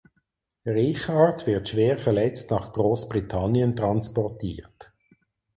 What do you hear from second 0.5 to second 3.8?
Richard wird schwer verletzt nach Großbritannien